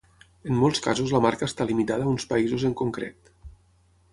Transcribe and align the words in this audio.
En 0.51 0.55
molts 0.61 0.81
casos 0.85 1.13
la 1.15 1.21
marca 1.25 1.49
està 1.49 1.67
limitada 1.73 2.07
a 2.07 2.09
uns 2.15 2.25
països 2.33 2.67
en 2.71 2.77
concret. 2.81 3.31